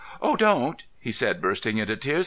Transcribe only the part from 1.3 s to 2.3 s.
bursting into tears.